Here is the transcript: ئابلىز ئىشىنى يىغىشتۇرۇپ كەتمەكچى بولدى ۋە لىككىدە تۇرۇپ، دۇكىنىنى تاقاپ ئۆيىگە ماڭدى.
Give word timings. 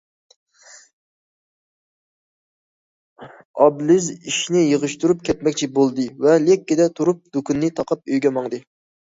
ئابلىز 3.65 4.09
ئىشىنى 4.15 4.65
يىغىشتۇرۇپ 4.65 5.23
كەتمەكچى 5.29 5.73
بولدى 5.79 6.09
ۋە 6.27 6.35
لىككىدە 6.49 6.91
تۇرۇپ، 7.01 7.23
دۇكىنىنى 7.39 7.75
تاقاپ 7.81 8.05
ئۆيىگە 8.09 8.37
ماڭدى. 8.41 8.65